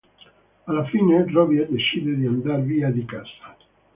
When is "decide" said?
1.69-2.15